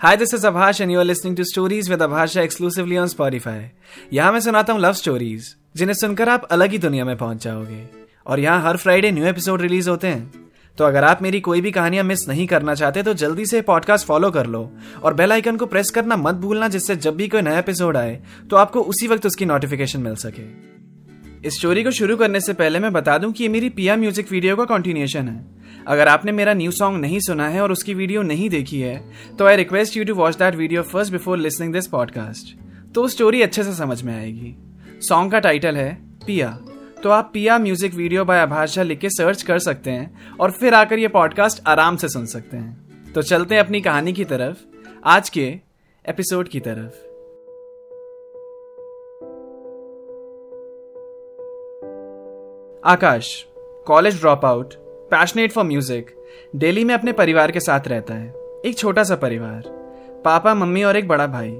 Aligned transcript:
Hi, 0.00 0.14
this 0.14 0.32
is 0.32 0.44
Abhash 0.44 0.78
and 0.78 0.92
you 0.92 0.98
are 1.00 1.04
listening 1.04 1.34
to 1.34 1.44
Stories 1.44 1.88
with 1.90 1.98
Abhasha 1.98 2.40
exclusively 2.40 2.98
on 2.98 3.08
Spotify. 3.08 3.62
यहाँ 4.12 4.32
मैं 4.32 4.40
सुनाता 4.40 4.72
हूँ 4.72 4.80
love 4.80 4.92
stories 4.92 5.46
जिन्हें 5.76 5.94
सुनकर 5.94 6.28
आप 6.28 6.44
अलग 6.44 6.70
ही 6.70 6.78
दुनिया 6.78 7.04
में 7.04 7.16
पहुँच 7.16 7.42
जाओगे। 7.44 7.82
और 8.26 8.40
यहाँ 8.40 8.62
हर 8.62 8.76
फ्राइडे 8.76 9.10
न्यू 9.10 9.26
एपिसोड 9.26 9.62
रिलीज़ 9.62 9.90
होते 9.90 10.08
हैं। 10.08 10.50
तो 10.78 10.84
अगर 10.84 11.04
आप 11.04 11.22
मेरी 11.22 11.40
कोई 11.40 11.60
भी 11.60 11.70
कहानियाँ 11.70 12.04
मिस 12.04 12.26
नहीं 12.28 12.46
करना 12.46 12.74
चाहते 12.74 13.02
तो 13.02 13.14
जल्दी 13.14 13.46
से 13.46 13.62
पॉडकास्ट 13.62 14.06
फॉलो 14.06 14.30
कर 14.30 14.46
लो। 14.46 14.70
और 15.02 15.14
बेल 15.14 15.32
आइकन 15.32 15.56
को 15.56 15.66
प्रेस 15.66 15.90
करना 15.90 16.16
मत 16.16 16.34
भूलना 16.36 16.68
जिससे 16.68 16.96
जब 16.96 17.16
भी 17.16 17.28
कोई 17.28 17.42
नया 17.42 17.58
एपिसोड 17.58 17.96
आए 17.96 18.18
तो 18.50 18.56
आपको 18.56 18.82
उसी 18.82 19.08
वक्त 19.08 19.26
उसकी 19.26 19.46
नोटिफिकेशन 19.46 20.00
मिल 20.00 20.14
सके। 20.24 20.46
इस 21.48 21.58
स्टोरी 21.58 21.84
को 21.84 21.90
शुरू 21.90 22.16
करने 22.16 22.40
से 22.40 22.52
पहले 22.54 22.78
मैं 22.78 22.92
बता 22.92 23.18
दूँ 23.18 23.32
कि 23.32 23.44
ये 23.44 23.48
मेरी 23.48 23.68
पिया 23.70 23.96
म्यूज़िक 23.96 24.32
वीडियो 24.32 24.56
का 24.56 24.64
कंटिन्यूएशन 24.76 25.28
है। 25.28 25.57
अगर 25.88 26.08
आपने 26.08 26.32
मेरा 26.32 26.54
न्यू 26.54 26.70
सॉन्ग 26.70 27.00
नहीं 27.00 27.18
सुना 27.20 27.48
है 27.48 27.60
और 27.60 27.72
उसकी 27.72 27.94
वीडियो 27.94 28.22
नहीं 28.22 28.48
देखी 28.50 28.80
है 28.80 29.00
तो 29.38 29.46
I 29.46 29.56
request 29.56 29.96
you 29.96 30.04
to 30.04 30.14
watch 30.14 30.36
that 30.36 30.54
video 30.54 30.82
first 30.82 31.12
before 31.12 31.38
listening 31.38 31.72
this 31.72 31.86
podcast 31.86 32.56
तो 32.94 33.06
स्टोरी 33.08 33.42
अच्छे 33.42 33.62
से 33.64 33.72
समझ 33.74 34.02
में 34.02 34.14
आएगी। 34.14 34.54
सॉन्ग 35.00 35.32
का 35.32 35.38
टाइटल 35.38 35.76
है, 35.76 35.92
पिया। 36.26 36.48
तो 37.02 37.10
आप 37.10 37.30
पिया 37.32 37.58
म्यूज़िक 37.58 37.94
वीडियो 37.94 38.24
बाय 38.24 38.40
आभाषा 38.40 38.82
लिख 38.82 38.98
के 38.98 39.08
सर्च 39.10 39.42
कर 39.42 39.58
सकते 39.58 39.90
हैं 39.90 40.36
और 40.40 40.50
फिर 40.50 40.74
आकर 40.74 40.98
ये 40.98 41.08
पॉडकास्ट 41.08 41.62
आराम 41.66 41.96
से 41.96 42.08
सुन 42.08 42.26
सकते 42.26 42.56
हैं। 42.56 43.12
तो 43.12 43.22
चलते 43.22 43.54
हैं 43.54 43.62
अपनी 43.62 43.80
कहानी 43.80 44.12
की 44.12 44.24
तरफ़। 44.24 44.56
आज 45.04 45.28
के 45.28 45.46
एपिसोड 46.04 46.48
की 46.48 46.60
तरफ़। 46.60 47.06
Akash 52.84 53.46
college 53.86 54.20
drop 54.20 54.44
out 54.44 54.74
passionate 55.10 55.52
for 55.52 55.64
music 55.64 56.10
Delhi 56.56 56.84
में 56.84 56.94
अपने 56.94 57.12
परिवार 57.12 57.50
के 57.50 57.60
साथ 57.60 57.88
रहता 57.88 58.14
है। 58.14 58.34
एक 58.64 58.74
छोटा 58.78 59.04
सा 59.04 59.16
परिवार। 59.16 59.62
पापा, 60.24 60.54
मम्मी 60.54 60.82
और 60.82 60.96
एक 60.96 61.08
बड़ा 61.08 61.26
भाई। 61.26 61.50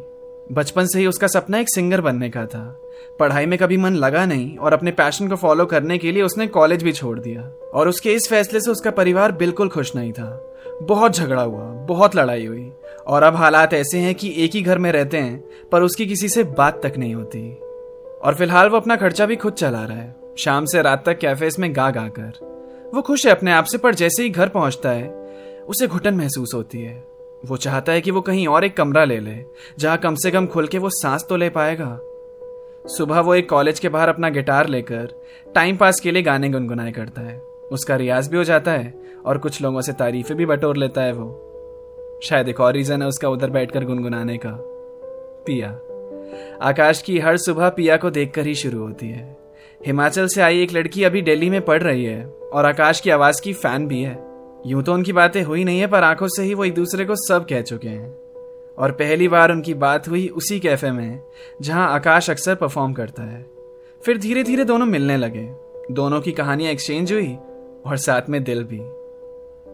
बचपन 0.53 0.87
से 0.87 0.99
ही 0.99 1.07
उसका 1.07 1.27
सपना 1.27 1.59
एक 1.59 1.69
सिंगर 1.69 2.01
बनने 2.01 2.31
का 2.31 2.47
था। 2.47 2.81
पढ़ाई 3.21 3.47
में 3.47 3.59
कभी 3.59 3.77
मन 3.77 3.95
लगा 3.95 4.27
नहीं 4.27 4.57
और 4.57 4.73
अपने 4.73 4.91
पैशन 4.91 5.29
को 5.29 5.37
फॉलो 5.37 5.67
करने 5.67 5.99
के 5.99 6.13
लिए 6.13 6.23
उसने 6.23 6.47
कॉलेज 6.47 6.83
भी 6.83 6.93
छोड़ 6.93 7.19
दिया। 7.19 7.43
और 7.75 7.89
उसके 7.89 8.13
इस 8.13 8.29
फैसले 8.29 8.61
से 8.61 8.71
उसका 8.71 8.91
परिवार 8.91 9.33
बिल्कुल 9.33 9.69
खुश 9.69 9.97
नहीं 9.97 10.13
था। 10.13 10.57
बहुत 10.83 11.13
झगड़ा 11.13 11.43
हुआ, 11.43 11.65
बहुत 11.65 12.17
लड़ाई 12.17 12.47
हुई। 12.47 12.73
और 13.07 13.23
अब 13.23 13.37
हालात 13.37 13.75
ऐसे 13.75 13.99
हैं 13.99 14.15
कि 14.15 14.35
एक 14.37 14.51
ही 14.51 14.63
घर 14.63 14.79
में 14.79 14.93
रहते 14.93 15.17
हैं, 15.17 15.45
पर 15.73 15.83
उसकी 15.83 16.07
किसी 16.07 16.29
से 16.29 16.45
बात 16.45 16.87
तक 16.87 16.93
नहीं 16.99 17.15
होती। 17.15 17.53
और 18.23 18.35
फ़िलहाल 18.35 18.69
वो 18.69 18.77
अपना 18.77 18.97
खर्चा 18.97 19.27
भी 19.27 19.37
खुद 19.37 19.53
चला 19.53 19.85
रहा 19.85 19.97
है। 19.97 20.17
शाम 20.39 20.65
से 20.65 20.83
रात 20.83 21.07
तक 21.07 21.19
कैफेज 21.19 21.57
में 21.59 21.77
गा 21.77 21.91
गा 21.91 22.09
कर। 22.09 22.58
वो 22.95 23.03
खुश 23.03 23.27
है 23.27 23.33
अपने 23.33 23.53
आप 23.53 23.65
से, 23.65 23.79
पर 23.79 23.95
जैसे 23.95 24.23
ही 24.23 24.31
घर 24.31 24.49
पहुँचता 24.49 24.91
है, 24.91 25.09
उसे 25.69 25.87
घुटन 25.87 26.15
महसूस 26.15 26.55
होती 26.55 26.83
है। 26.83 27.05
वो 27.45 27.57
चाहता 27.57 27.93
है 27.93 28.01
कि 28.01 28.11
वो 28.11 28.21
कहीं 28.21 28.47
और 28.49 28.65
एक 28.65 28.77
कमरा 28.77 29.05
ले 29.05 29.21
ले, 29.21 29.45
जहाँ 29.79 29.99
कम 29.99 30.15
से 30.15 30.31
कम 30.31 30.47
खुल 30.47 30.67
के 30.67 30.79
वो 30.79 30.91
सांस 30.91 31.27
तो 31.29 31.37
ले 31.37 31.51
पाएगा। 31.51 31.99
सुबह 32.87 33.21
वो 33.21 33.35
एक 33.35 33.51
कॉलेज 33.51 33.79
के 33.79 33.89
बाहर 33.89 34.09
अपना 34.09 34.29
गिटार 34.29 34.67
लेकर, 34.67 35.09
टाइम 35.55 35.77
पास 35.77 36.01
के 36.01 36.11
लिए 36.11 36.23
गाने 36.23 36.49
गुनगुनाए 36.49 36.93
करता 36.93 37.21
है। 37.21 37.39
उसका 37.73 37.97
रियाज 37.97 38.29
भी 38.29 38.37
हो 38.37 38.45
जाता 38.45 38.71
है, 38.71 38.95
और 39.27 39.39
कुछ 39.39 39.63
लोगों 39.63 39.81
से 39.81 39.93
तारीफें 39.93 40.37
भी 40.37 40.47
बटोर 40.47 40.77
लेता 40.77 41.03
है 41.03 41.13
वो। 41.13 41.45
शायद 42.23 42.49
एक 42.49 42.61
और 42.61 42.73
रीजन 42.73 43.03
है 43.03 43.09
उसका 43.09 43.29
उधर 43.29 43.51
बैठकर 43.51 43.85
गुनगुनाने 43.85 44.39
का। 44.39 44.51
पिया। 45.47 45.71
आकाश 46.63 47.03
की 47.03 47.19
हर 47.19 47.37
सुबह 47.37 47.69
पिया 47.69 47.97
को 47.97 48.11
देखकर 48.11 48.47
ही 48.47 48.55
शुरू 48.55 48.79
होती 48.79 49.07
है। 49.07 49.37
हिमाचल 49.87 50.27
से 50.27 50.43
आई 50.43 50.63
एक 50.63 50.73
लड़की 50.73 51.05
अभी 51.05 51.23
दिल्ली 51.23 51.51
में 51.51 51.65
पढ़ 51.65 51.83
रही 51.83 52.05
है। 52.05 52.38
और 52.53 52.67
आकाश 52.67 53.01
की 53.01 53.11
आवाज़ 53.11 53.43
की 53.43 53.53
फ़ैन 53.53 53.89
भी 53.89 54.03
है। 54.03 54.25
यूँ 54.67 54.83
तो 54.83 54.95
उनकी 54.95 55.13
बातें 55.13 55.43
हुई 55.43 55.65
नहीं 55.65 55.81
है, 55.81 55.87
पर 55.87 56.03
आँखों 56.03 56.29
से 56.29 56.43
ही 56.43 56.55
वो 56.55 56.65
एक 56.65 56.75
दूसरे 56.75 57.05
को 57.05 57.17
सब 57.17 57.47
कह 57.49 57.61
चुके 57.61 57.89
हैं। 57.89 58.19
और 58.79 58.93
पहली 58.93 59.29
बार 59.29 59.53
उनकी 59.53 59.75
बात 59.75 60.09
हुई 60.09 60.29
उसी 60.29 60.61
कैफ़े 60.61 60.91
में, 60.91 61.21
जहाँ 61.63 61.91
आकाश 61.91 62.31
अक्सर 62.31 62.55
परफॉर्म 62.55 62.93
करता 62.93 63.23
है। 63.23 63.47
फिर 64.03 64.19
धीरे 64.19 64.43
धीरे 64.43 64.65
दोनों 64.65 64.87
मिलने 64.87 65.17
लगे। 65.17 65.51
दोनों 65.91 66.21
की 66.21 66.33
कहानियाँ 66.33 66.73
एक्सचेंज 66.73 67.13
हुई, 67.13 67.37
और 67.87 67.97
साथ 67.97 68.23
में 68.29 68.45
दिल 68.45 68.65
भी। 68.65 68.81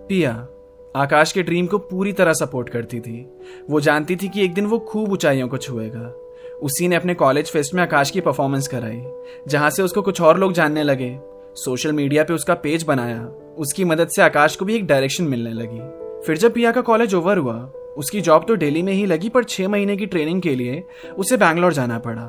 पिया, 0.08 0.48
आकाश 0.96 1.32
के 1.32 1.42
ड्रीम 1.42 1.66
को 1.66 1.78
पूरी 1.78 2.12
तरह 2.12 2.32
सपोर्ट 2.32 2.68
करती 2.68 3.00
थी। 3.00 3.28
वो 3.70 3.80
जानती 3.80 4.16
थी 4.16 4.28
कि 4.28 4.44
एक 4.44 4.54
दिन 4.54 4.66
वो 4.66 4.78
खूब 4.78 5.12
ऊंचाइयों 5.12 5.48
को 5.48 5.56
छुएगा। 5.58 6.14
उसी 6.62 6.88
ने 6.88 6.96
अपने 6.96 7.14
कॉलेज 7.14 7.50
फेस्ट 7.50 7.74
में 7.74 7.82
आकाश 7.82 8.10
की 8.10 8.20
परफॉर्मेंस 8.20 8.68
कराई, 8.68 9.04
जहाँ 9.48 9.70
से 9.70 9.82
उसको 9.82 10.02
कुछ 10.02 10.20
और 10.20 10.38
लोग 10.38 10.52
जानने 10.52 10.82
लगे। 10.82 11.18
सोशल 11.56 11.92
मीडिया 11.92 12.24
पे 12.24 12.34
उसका 12.34 12.54
पेज 12.54 12.82
बनाया, 12.82 13.24
उसकी 13.58 13.84
मदद 13.84 14.08
से 14.08 14.22
आकाश 14.22 14.56
को 14.56 14.64
भी 14.64 14.76
एक 14.76 14.86
डायरेक्शन 14.86 15.24
मिलने 15.24 15.52
लगी। 15.52 15.80
फिर 16.26 16.36
जब 16.36 16.52
पिया 16.52 16.72
का 16.72 16.80
कॉलेज 16.80 17.14
ओवर 17.14 17.38
हुआ, 17.38 17.72
उसकी 17.96 18.20
जॉब 18.20 18.44
तो 18.48 18.56
दिल्ली 18.56 18.82
में 18.82 18.92
ही 18.92 19.06
लगी, 19.06 19.28
पर 19.28 19.44
छह 19.44 19.68
महीने 19.68 19.96
की 19.96 20.06
ट्रेनिंग 20.06 20.42
के 20.42 20.54
लिए 20.54 20.84
उसे 21.18 21.36
बैंगलोर 21.36 21.72
जाना 21.72 21.98
पड़ा। 21.98 22.22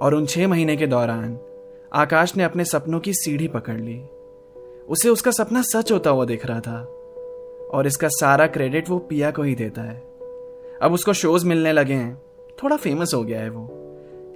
और 0.00 0.14
उन 0.14 0.26
छह 0.26 0.48
महीने 0.48 0.76
के 0.76 0.86
दौरान, 0.86 1.38
आकाश 1.92 2.36
ने 2.36 2.44
अपने 2.44 2.64
सपनों 2.64 3.00
की 3.00 3.12
सीढ़ी 3.14 3.48
पकड़ 3.48 3.80
ली। 3.80 4.00
उसे 4.88 5.08
उसका 5.08 5.30
सपना 5.30 5.62
सच 5.62 5.92
होता 5.92 6.10
हुआ 6.10 6.24
दिख 6.24 6.46
रहा 6.46 6.60
था, 6.60 6.80
और 7.72 7.86
इसका 7.86 8.08
सारा 8.08 8.46
क्रेडिट 8.46 8.90
वो 8.90 8.98
पिया 8.98 9.30
को 9.30 9.42
ही 9.42 9.54
देता 9.54 9.82
है। 9.82 10.02
अब 10.82 10.92
उसको 10.92 11.12
शोज़ 11.12 11.46
मिलने 11.46 11.72
लगे 11.72 11.94
हैं, 11.94 12.22
थोड़ा 12.62 12.76
फ़ेमस 12.76 13.14
हो 13.14 13.22
गया 13.24 13.40
है 13.40 13.50
वो, 13.50 13.68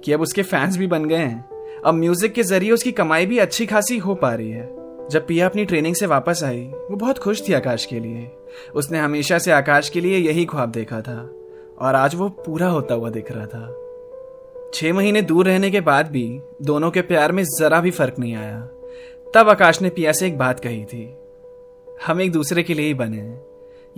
कि 0.05 0.11
अब 0.11 0.21
उसके 0.21 0.43
फैंस 0.43 0.77
भी 0.77 0.87
बन 0.87 1.05
गए 1.05 1.15
हैं। 1.15 1.58
अब 1.85 1.93
म्यूज़िक 1.93 2.33
के 2.33 2.43
ज़रिए 2.43 2.71
उसकी 2.71 2.91
कमाई 2.91 3.25
भी 3.25 3.37
अच्छी 3.39 3.65
खासी 3.65 3.97
हो 3.97 4.15
पा 4.15 4.33
रही 4.33 4.49
है। 4.51 4.67
जब 5.11 5.25
पिया 5.27 5.45
अपनी 5.45 5.65
ट्रेनिंग 5.65 5.95
से 5.95 6.05
वापस 6.05 6.43
आई, 6.43 6.61
वो 6.61 6.95
बहुत 6.95 7.17
खुश 7.17 7.47
थी 7.47 7.53
आकाश 7.53 7.85
के 7.85 7.99
लिए। 7.99 8.29
उसने 8.75 8.99
हमेशा 8.99 9.37
से 9.39 9.51
आकाश 9.51 9.89
के 9.89 10.01
लिए 10.01 10.17
यही 10.17 10.45
ख्वाब 10.45 10.71
देखा 10.71 11.01
था 11.01 11.17
और 11.79 11.95
आज 11.95 12.15
वो 12.15 12.29
पूरा 12.45 12.67
होता 12.67 12.95
हुआ 12.95 13.09
दिख 13.09 13.31
रहा 13.31 13.45
था। 13.45 14.71
छह 14.73 14.93
महीने 14.93 15.21
दूर 15.21 15.45
रहने 15.45 15.71
के 15.71 15.81
बाद 15.81 16.11
भी 16.11 16.27
दोनों 16.61 16.91
के 16.91 17.01
प्यार 17.01 17.31
में 17.31 17.43
जरा 17.49 17.79
भी 17.81 17.91
फ़र्क 17.91 18.19
नहीं 18.19 18.35
आया। 18.35 18.59
तब 19.33 19.49
आकाश 19.49 19.81
ने 19.81 19.89
पिया 19.89 20.11
से 20.11 20.27
एक 20.27 20.37
बात 20.37 20.59
कही 20.59 20.83
थी, 20.83 21.03
हम 22.05 22.21
एक 22.21 22.31
दूसरे 22.31 22.63
के 22.63 22.73
लिए 22.73 22.87
ही 22.87 22.93
बने 22.93 23.17
हैं। 23.17 23.41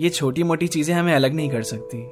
ये 0.00 0.08
छोटी 0.10 0.42
मोटी 0.42 0.66
चीज़ें 0.68 0.94
हमें 0.94 1.14
अलग 1.14 1.34
नहीं 1.34 1.50
कर 1.50 1.62
सकती। 1.64 2.02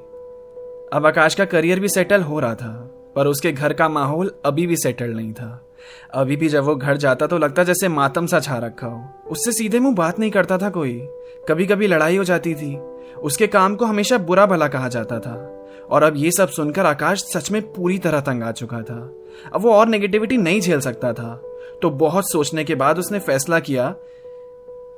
अब 0.93 1.07
आकाश 1.07 1.35
का 1.35 1.45
करियर 1.45 1.81
भी 1.81 1.89
सेटल 1.89 2.23
हो 2.23 2.41
रहा 2.41 2.55
था। 2.55 2.90
पर 3.17 3.27
उसके 3.27 3.53
घर 3.53 3.73
का 3.73 3.89
माहौल 3.89 4.33
अभी 4.45 4.67
भी 4.67 4.77
सेटल 4.77 5.11
नहीं 5.11 5.33
था। 5.33 5.67
अभी 6.15 6.37
भी 6.37 6.49
जब 6.49 6.65
वो 6.65 6.77
घर 6.77 6.97
जाता 6.97 7.27
तो 7.27 7.39
लगता 7.39 7.65
जैसे 7.65 7.89
मातम 7.89 8.27
सा 8.27 8.41
छा 8.41 8.59
रखा 8.59 8.87
हो। 8.87 9.31
उससे 9.31 9.53
सीधे 9.53 9.81
मुँह 9.81 9.95
बात 9.95 10.19
नहीं 10.19 10.31
करता 10.31 10.59
था 10.59 10.71
कोई। 10.71 11.09
कभी 11.49 11.67
कभी 11.67 11.87
लड़ाई 11.87 12.17
हो 12.17 12.25
जाती 12.25 12.55
थी। 12.55 12.77
उसके 13.23 13.47
काम 13.47 13.77
को 13.77 13.85
हमेशा 13.85 14.19
बुरा 14.19 14.47
भला 14.47 14.69
कहा 14.69 14.89
जाता 14.89 15.19
था। 15.19 15.67
और 15.91 16.03
अब 16.03 16.17
ये 16.17 16.31
सब 16.31 16.49
सुनकर 16.49 16.87
आकाश 16.87 17.19
सच 17.19 17.51
में 17.51 17.73
पूरी 17.73 17.99
तरह 17.99 18.21
तंग 18.21 18.43
आ 18.43 18.53
चुका 18.53 18.83
था। 18.83 19.15
अब 19.55 19.61
वो 19.61 19.73
और 19.73 19.89
नेगेटिविटी 19.89 20.37
नहीं 20.37 20.61
झेल 20.61 20.81
सकता 20.81 21.13
था। 21.13 21.43
तो 21.83 21.91
बहुत 21.91 22.31
सोचने 22.31 22.65
के 22.65 22.75
बाद 22.75 22.99
उसने 22.99 23.19
फैसला 23.19 23.61
किया 23.61 23.95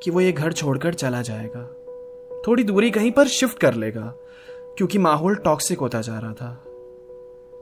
कि 0.03 0.11
वो 0.11 0.21
ये 0.21 0.33
घर 0.33 0.53
छोड़कर 0.53 0.95
चला 0.95 1.23
जाएगा। 1.23 1.77
थोड़ी 2.47 2.65
दूरी 2.65 2.91
कहीं 2.91 3.13
पर 3.13 3.27
शिफ्ट 3.27 3.59
कर 3.59 3.75
लेगा। 3.75 4.15
क्योंकि 4.77 4.99
माहौल 4.99 5.35
टॉक्सिक 5.35 5.79
होता 5.79 6.01
जा 6.01 6.19
रहा 6.19 6.33
था। 6.33 6.65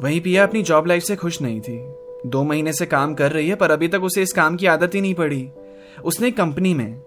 वहीं 0.00 0.20
पिया 0.20 0.42
अपनी 0.42 0.62
जॉब 0.62 0.86
लाइफ 0.86 1.02
से 1.02 1.16
खुश 1.16 1.40
नहीं 1.42 1.60
थी। 1.60 1.78
दो 2.26 2.42
महीने 2.42 2.72
से 2.72 2.86
काम 2.86 3.14
कर 3.14 3.32
रही 3.32 3.48
है, 3.48 3.54
पर 3.54 3.70
अभी 3.70 3.88
तक 3.88 4.02
उसे 4.02 4.22
इस 4.22 4.32
काम 4.32 4.56
की 4.56 4.66
आदत 4.66 4.94
ही 4.94 5.00
नहीं 5.00 5.14
पड़ी। 5.14 5.48
उसने 6.04 6.30
कंपनी 6.30 6.74
में 6.74 7.00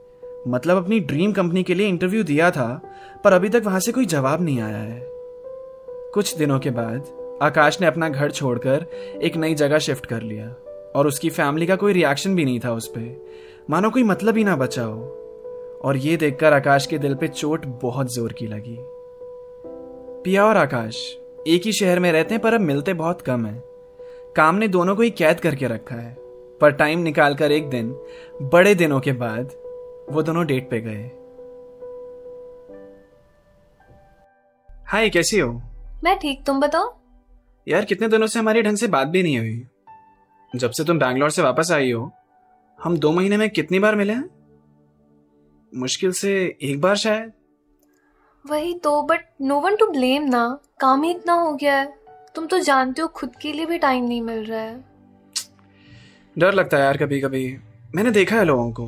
मतलब 0.48 0.78
अपनी 0.78 1.00
ड्रीम 1.00 1.32
कंपनी 1.32 1.64
के 1.64 1.76
लिए 1.76 1.88
इंटरव्यू 1.88 2.24
दिया 2.24 2.52
था, 2.52 2.82
पर 3.24 3.34
अभी 3.34 3.50
तक 3.50 3.62
वहाँ 3.66 3.80
से 3.80 3.92
कोई 3.92 4.06
जवाब 4.06 4.42
नहीं 4.42 4.60
आया 4.62 4.78
है। 4.78 5.02
कुछ 6.14 6.36
दिनों 6.38 6.60
के 6.60 6.70
बाद, 6.70 7.06
आकाश 7.42 7.82
ने 7.82 7.88
अपना 7.88 8.10
घर 8.10 8.32
छोड़कर 8.32 8.86
एक 9.24 9.38
नई 9.38 9.56
जगह 9.56 9.78
शिफ्ट 9.78 10.06
कर 10.06 10.22
लिया, 10.22 10.48
और 10.96 11.08
उसकी 11.08 11.30
फैमिली 11.30 11.66
का 11.66 11.76
कोई 11.76 11.94
रिएक्शन 11.94 12.36
भी 12.36 12.46
नहीं 12.46 12.60
था 12.60 12.74
उस 12.74 12.88
पर 12.88 13.66
मानो 13.70 13.90
कोई 13.90 14.04
मतलब 14.04 14.38
ही 14.38 14.44
ना 14.44 14.56
बचा 14.56 14.84
हो। 14.84 15.80
और 15.84 15.98
ये 15.98 16.18
देखकर 16.18 16.54
आकाश 16.54 16.86
के 16.86 16.98
दिल 16.98 17.16
पे 17.16 17.28
चोट 17.28 17.66
बहुत 17.66 18.14
ज़ोर 18.14 18.34
की 18.34 18.48
लगी। 18.48 18.78
पिया 20.24 20.46
और 20.46 20.58
आकाश 20.58 21.20
एक 21.48 21.62
ही 21.66 21.72
शहर 21.72 22.00
में 22.00 22.12
रहते 22.12 22.34
हैं 22.34 22.42
पर 22.42 22.54
अब 22.54 22.62
मिलते 22.62 22.94
बहुत 22.94 23.22
कम 23.22 23.46
है। 23.46 23.64
काम 24.36 24.56
ने 24.56 24.68
दोनों 24.68 24.96
को 24.96 25.02
ही 25.02 25.10
कैद 25.10 25.40
करके 25.40 25.68
रखा 25.68 25.96
है। 25.96 26.18
पर 26.62 26.72
टाइम 26.72 27.00
निकालकर 27.00 27.52
एक 27.52 27.70
दिन 27.70 28.00
बड़े 28.42 28.76
दिनों 28.76 29.00
के 29.00 29.12
बाद 29.12 29.46
वो 30.10 30.22
दोनों 30.22 30.46
डेट 30.46 30.70
पे 30.70 30.82
गए। 30.82 31.12
हाय 34.86 35.10
कैसी 35.10 35.40
हो? 35.40 35.62
मैं 36.04 36.20
ठीक 36.20 36.46
तुम 36.46 36.60
बताओ? 36.60 36.98
यार 37.68 37.86
कितने 37.86 38.08
दिनों 38.08 38.28
से 38.28 38.40
हमारी 38.40 38.62
ढंग 38.62 38.78
से 38.78 38.88
बात 38.88 39.08
भी 39.08 39.24
नहीं 39.24 39.40
हुई। 39.40 39.68
जब 40.56 40.72
से 40.72 40.84
तुम 40.84 41.00
बैंगलोर 41.00 41.30
से 41.30 41.42
वापस 41.42 41.72
आई 41.72 41.92
हो 41.92 42.12
हम 42.84 42.98
दो 42.98 43.12
महीने 43.12 43.38
में 43.38 43.50
कितनी 43.50 43.80
बार 43.80 43.96
मिले 43.96 44.14
हैं? 44.14 44.30
मुश्किल 45.76 46.12
से 46.12 46.58
एक 46.62 46.82
बार 46.82 46.96
शायद। 46.96 47.32
वही 48.46 48.74
तो 48.74 49.02
but 49.02 49.26
no 49.42 49.60
one 49.60 49.76
to 49.76 49.86
blame 49.88 50.24
ना। 50.24 50.60
काम 50.80 51.04
ही 51.04 51.12
इतना 51.12 51.34
हो 51.34 51.54
गया 51.54 51.76
है। 51.76 51.94
तुम 52.36 52.46
तो 52.46 52.60
जानते 52.60 53.02
हो 53.02 53.08
खुद 53.08 53.36
के 53.36 53.52
लिए 53.54 53.66
भी 53.66 53.78
टाइम 53.78 54.06
नहीं 54.06 54.22
मिल 54.22 54.44
रहा 54.46 54.60
है। 54.60 54.84
डर 56.36 56.54
लगता 56.54 56.78
है 56.78 56.84
यार 56.84 56.98
कभी 56.98 57.20
कभी 57.22 57.46
मैंने 57.96 58.12
देखा 58.12 58.36
है 58.36 58.46
लोगों 58.46 58.72
को। 58.72 58.88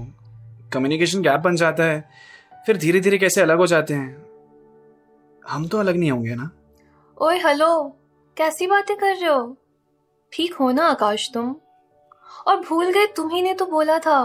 कम्युनिकेशन 0.74 1.22
गैप 1.22 1.40
बन 1.40 1.56
जाता 1.56 1.84
है 1.84 2.04
फिर 2.66 2.78
धीरे 2.78 3.00
धीरे 3.00 3.18
कैसे 3.18 3.42
अलग 3.42 3.57
हो 3.57 3.68
जाते 3.68 3.94
हैं। 3.94 4.25
हम 5.44 5.68
तो 5.68 5.78
अलग 5.78 5.98
नहीं 5.98 6.12
होंगे 6.12 6.36
ना? 6.36 6.50
ओए 7.18 7.38
हेलो 7.38 7.84
कैसी 8.38 8.68
बातें 8.68 8.96
कर 8.98 9.16
रहे 9.16 9.30
हो? 9.30 9.56
ठीक 10.34 10.54
हो 10.54 10.72
ना 10.72 10.88
आकाश 10.88 11.30
तुम? 11.34 11.56
और 12.48 12.60
भूल 12.60 12.92
गए 12.92 13.06
तुम्ही 13.06 13.42
ने 13.42 13.54
तो 13.54 13.66
बोला 13.66 13.98
था 14.00 14.18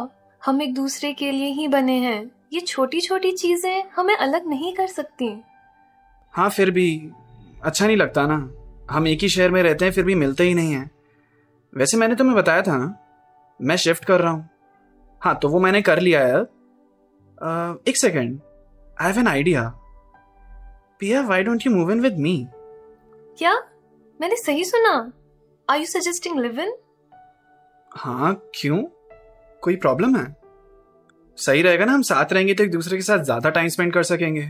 हम 0.43 0.63
एक 0.63 0.75
दूसरे 0.75 1.13
के 1.13 1.31
लिए 1.33 1.53
ही 1.53 1.69
बने 1.69 1.99
हैं। 1.99 2.31
ये 2.53 2.61
छोटी 2.61 3.01
छोटी 3.01 3.31
चीज़ें 3.33 3.83
हमें 3.97 4.15
अलग 4.17 4.47
नहीं 4.49 4.73
कर 4.75 4.87
सकती। 4.87 5.27
हाँ 6.35 6.49
फिर 6.51 6.71
भी 6.71 7.11
अच्छा 7.63 7.87
नहीं 7.87 7.97
लगता 7.97 8.27
ना। 8.27 8.37
हम 8.91 9.07
एक 9.09 9.23
ही 9.23 9.29
शहर 9.29 9.51
में 9.51 9.63
रहते 9.63 9.85
हैं 9.85 9.93
फिर 9.93 10.05
भी 10.05 10.15
मिलते 10.15 10.45
ही 10.45 10.55
नहीं 10.55 10.73
हैं। 10.73 10.91
वैसे 11.73 11.97
मैंने 11.97 12.15
तुम्हें 12.15 12.37
बताया 12.37 12.63
था 12.63 12.77
ना 12.77 12.95
मैं 13.61 13.77
शिफ्ट 13.77 14.05
कर 14.05 14.21
रहा 14.21 14.33
हूँ। 14.33 14.49
हाँ 15.23 15.35
तो 15.39 15.49
वो 15.49 15.61
मैंने 15.61 15.83
कर 15.83 16.01
लिया 16.01 16.21
है 16.27 16.41
एक 17.89 17.97
second 17.97 18.41
I 18.97 19.09
have 19.09 19.19
an 19.21 19.29
idea 19.29 19.63
Piya 21.01 21.21
why 21.27 21.43
don't 21.43 21.67
you 21.67 21.73
move 21.73 21.93
in 21.93 22.01
with 22.01 22.19
me 22.19 22.37
क्या? 23.39 23.55
मैंने 24.21 24.37
सही 24.37 24.65
सुना। 24.65 24.93
Are 25.69 25.79
you 25.79 25.87
suggesting 25.87 26.41
live 26.41 26.61
in 26.61 26.75
हाँ 27.93 28.35
क्यों? 28.55 28.83
कोई 29.63 29.77
प्रॉब्लम 29.77 30.17
है? 30.17 30.40
सही 31.41 31.63
रहेगा 31.63 31.85
ना 31.85 31.93
हम 31.93 32.03
साथ 32.03 32.33
रहेंगे 32.33 32.55
तो 32.55 32.65
एक 32.65 32.71
दूसरे 32.71 32.97
के 32.97 33.03
साथ 33.03 33.23
ज़्यादा 33.25 33.51
टाइम 33.51 33.69
स्पेंड 33.69 33.93
कर 33.93 34.03
सकेंगे। 34.03 34.43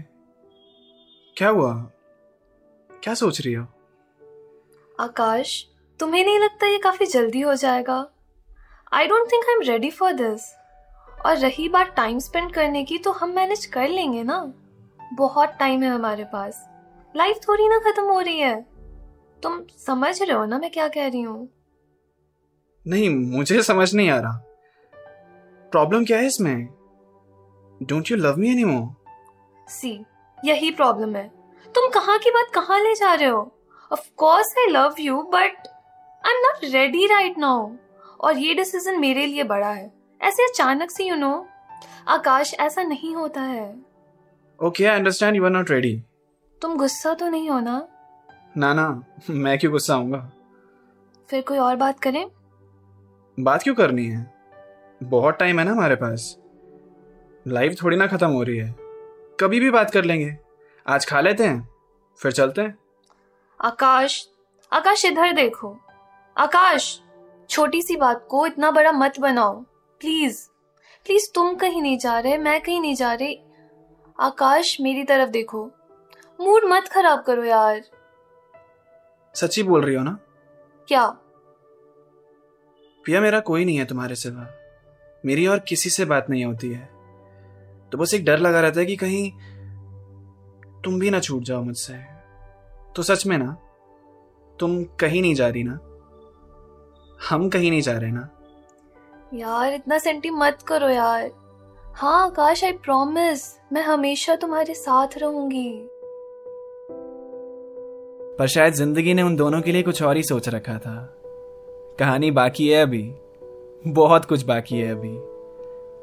क्या 1.36 1.48
हुआ? 1.48 1.72
क्या 3.02 3.14
सोच 3.14 3.40
रही 3.40 3.52
हो? 3.54 3.66
आकाश 4.98 5.66
तुम्हें 6.00 6.24
नहीं 6.24 6.38
लगता 6.38 6.66
ये 6.66 6.78
काफ़ी 6.78 7.06
जल्दी 7.06 7.40
हो 7.40 7.54
जाएगा? 7.54 8.06
I 8.92 9.06
don't 9.06 9.30
think 9.32 9.44
I 9.44 9.54
am 9.54 9.60
ready 9.62 9.90
for 9.90 10.12
this 10.12 10.50
और 11.26 11.36
रही 11.36 11.68
बात 11.68 11.94
टाइम 11.96 12.18
स्पेंड 12.18 12.52
करने 12.52 12.84
की 12.84 12.98
तो 12.98 13.12
हम 13.12 13.34
मैनेज 13.34 13.64
कर 13.66 13.88
लेंगे 13.88 14.22
ना? 14.22 14.40
बहुत 15.14 15.56
टाइम 15.58 15.82
है 15.82 15.90
हमारे 15.90 16.24
पास। 16.24 16.62
लाइफ 17.14 17.38
थोड़ी 17.48 17.68
ना 17.68 17.78
खत्म 17.78 18.02
हो 18.02 18.20
रही 18.20 18.38
है। 18.38 18.60
तुम 19.42 19.62
समझ 19.86 20.22
रहे 20.22 20.36
हो 20.36 20.44
ना 20.44 20.58
मैं 20.58 20.70
क्या 20.70 20.88
कह 20.88 21.08
रही 21.08 21.22
हूँ? 21.22 21.48
नहीं 22.86 23.08
मुझे 23.10 23.62
समझ 23.62 23.94
नहीं 23.94 24.10
आ 24.10 24.18
रहा। 24.20 24.36
प्रॉब्लम 25.72 26.04
क्या 26.04 26.18
है 26.18 26.26
इसमें? 26.26 26.79
डोंट 27.80 28.10
यू 28.10 28.16
लव 28.16 28.36
मी 28.38 28.50
एनी 28.50 28.64
सी 29.68 29.92
यही 30.38 30.70
प्रॉब्लम 30.70 31.16
है। 31.16 31.26
तुम 31.74 31.88
कहाँ 31.90 32.18
की 32.18 32.30
बात 32.30 32.50
कहाँ 32.54 32.78
ले 32.80 32.94
जा 32.94 33.12
रहे 33.14 33.28
हो? 33.28 33.50
Of 33.92 34.08
course 34.16 34.54
I 34.58 34.66
love 34.66 34.94
you 35.00 35.22
but 35.32 35.68
I 36.24 36.32
am 36.32 36.40
not 36.40 36.64
ready 36.72 37.06
right 37.06 37.38
now 37.38 37.70
और 38.20 38.38
ये 38.38 38.54
डिसीज़न 38.54 39.00
मेरे 39.00 39.26
लिए 39.26 39.44
बड़ा 39.44 39.70
है। 39.70 39.90
ऐसे 40.20 40.44
अचानक 40.44 40.90
से 40.90 41.04
यू 41.04 41.16
नो 41.16 41.46
आकाश 42.08 42.54
ऐसा 42.60 42.82
नहीं 42.82 43.14
होता 43.14 43.42
है। 43.42 43.74
Okay 44.58 44.84
I 44.84 44.96
understand 44.96 45.36
you 45.36 45.44
are 45.44 45.50
not 45.50 45.70
ready 45.70 45.96
तुम 46.62 46.76
गुस्सा 46.76 47.14
तो 47.14 47.28
नहीं 47.28 47.48
हो 47.50 47.60
ना? 47.60 47.86
ना 48.56 48.72
ना 48.74 48.88
मैं 49.30 49.58
क्यों 49.58 49.72
गुस्सा 49.72 49.94
आऊँगा? 49.94 50.30
फिर 51.28 51.42
कोई 51.42 51.58
और 51.58 51.76
बात 51.76 52.00
करें? 52.00 52.26
बात 53.38 53.62
क्यों 53.62 53.74
करनी 53.74 54.06
है? 54.06 54.30
बहुत 55.02 55.38
टाइम 55.38 55.58
है 55.58 55.64
ना 55.64 55.72
हमारे 55.72 55.94
पास। 55.96 56.36
लाइफ 57.48 57.76
थोड़ी 57.82 57.96
ना 57.96 58.06
खत्म 58.06 58.26
हो 58.26 58.42
रही 58.42 58.56
है। 58.58 58.74
कभी 59.40 59.60
भी 59.60 59.70
बात 59.70 59.90
कर 59.90 60.04
लेंगे। 60.04 60.38
आज 60.86 61.06
खा 61.06 61.20
लेते 61.20 61.44
हैं 61.44 61.68
फिर 62.18 62.32
चलते 62.32 62.62
हैं। 62.62 62.78
आकाश 63.60 64.28
आकाश 64.72 65.04
इधर 65.04 65.32
देखो। 65.32 65.78
आकाश 66.38 67.00
छोटी 67.50 67.82
सी 67.82 67.96
बात 67.96 68.26
को 68.30 68.46
इतना 68.46 68.70
बड़ा 68.70 68.92
मत 68.92 69.20
बनाओ। 69.20 69.60
प्लीज़ 70.00 70.48
प्लीज़ 71.04 71.32
तुम 71.34 71.54
कहीं 71.54 71.82
नहीं 71.82 71.98
जा 71.98 72.20
रहे 72.20 72.38
मैं 72.38 72.60
कहीं 72.60 72.80
नहीं 72.80 72.94
जा 72.94 73.14
रही। 73.14 73.40
आकाश 74.20 74.80
मेरी 74.80 75.04
तरफ़ 75.04 75.30
देखो। 75.30 75.70
मूड 76.40 76.64
मत 76.64 76.88
खराब 76.88 77.22
करो 77.22 77.44
यार। 77.44 77.82
सच्ची 79.34 79.62
बोल 79.62 79.82
रही 79.82 79.94
हो 79.94 80.04
ना? 80.04 80.18
क्या? 80.88 81.06
पिया 83.04 83.20
मेरा 83.20 83.40
कोई 83.40 83.64
नहीं 83.64 83.76
है 83.76 83.84
तुम्हारे 83.84 84.14
सिवा। 84.14 84.46
मेरी 85.26 85.46
और 85.46 85.58
किसी 85.58 85.90
से 85.90 86.04
बात 86.04 86.30
नहीं 86.30 86.44
होती 86.44 86.72
है। 86.72 86.89
तो 87.92 87.98
बस 87.98 88.14
एक 88.14 88.24
डर 88.24 88.38
लगा 88.38 88.60
रहता 88.60 88.80
है 88.80 88.86
कि 88.86 88.96
कहीं 88.96 89.30
तुम 90.84 91.00
भी 91.00 91.10
ना 91.10 91.20
छूट 91.20 91.42
जाओ 91.42 91.62
मुझसे। 91.62 91.94
तो 92.96 93.02
सच 93.02 93.26
में 93.26 93.38
ना 93.38 93.56
तुम 94.58 94.84
कहीं 94.84 95.22
नहीं 95.22 95.34
जा 95.34 95.48
रही 95.48 95.62
ना? 95.62 95.78
हम 97.30 97.48
कहीं 97.48 97.70
नहीं 97.70 97.82
जा 97.82 97.98
रहे 97.98 98.10
ना? 98.10 98.28
यार 99.34 99.74
इतना 99.74 99.98
सेंटी 99.98 100.30
मत 100.30 100.58
करो 100.66 100.88
यार। 100.88 101.30
हाँ 101.94 102.26
आकाश 102.26 102.64
आई 102.64 102.72
प्रॉमिस 102.72 103.58
मैं 103.72 103.82
हमेशा 103.82 104.36
तुम्हारे 104.36 104.74
साथ 104.74 105.08
रहूँगी। 105.18 105.88
पर 108.38 108.46
शायद 108.46 108.74
ज़िंदगी 108.74 109.14
ने 109.14 109.22
उन 109.22 109.36
दोनों 109.36 109.60
के 109.62 109.72
लिए 109.72 109.82
कुछ 109.82 110.02
और 110.02 110.16
ही 110.16 110.22
सोच 110.22 110.48
रखा 110.48 110.78
था। 110.78 111.16
कहानी 111.98 112.30
बाकी 112.30 112.68
है 112.68 112.82
अभी। 112.82 113.14
बहुत 113.86 114.24
कुछ 114.24 114.44
बाकी 114.44 114.78
है 114.78 114.90
अभी। 114.92 115.18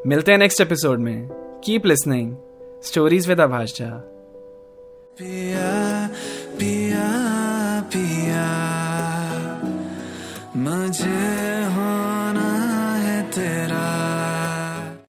मिलते 0.10 0.32
हैं 0.32 0.38
नेक्स्ट 0.38 0.62
एपिसोड 0.62 1.00
में। 1.00 1.37
Keep 1.64 1.86
listening 1.86 2.36
stories 2.84 3.28
with 3.28 3.42
Abhash 3.42 3.78
Jha 3.78 3.90